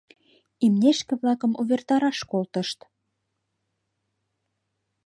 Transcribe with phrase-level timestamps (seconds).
[0.65, 2.79] Имнешке-влакым увертараш колтышт.